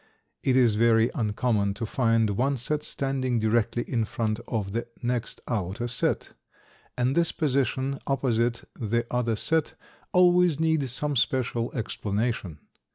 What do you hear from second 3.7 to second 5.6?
in front of the next